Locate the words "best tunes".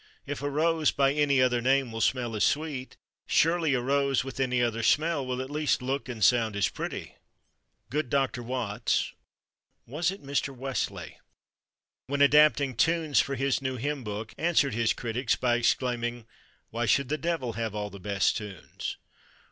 17.99-18.97